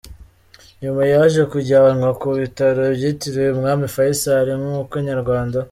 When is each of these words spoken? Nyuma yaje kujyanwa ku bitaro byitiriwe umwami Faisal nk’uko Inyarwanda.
Nyuma 0.81 1.03
yaje 1.13 1.41
kujyanwa 1.51 2.09
ku 2.19 2.27
bitaro 2.39 2.81
byitiriwe 2.95 3.47
umwami 3.55 3.85
Faisal 3.95 4.47
nk’uko 4.61 4.93
Inyarwanda. 5.01 5.57